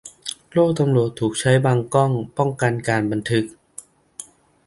[0.51, 3.45] โล่ตำรวจถูกใช้บังกล้อง ป้องกันการบันทึก